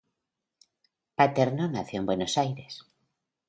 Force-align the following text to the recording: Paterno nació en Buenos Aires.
Paterno 1.13 1.67
nació 1.67 1.99
en 1.99 2.07
Buenos 2.07 2.35
Aires. 2.39 2.87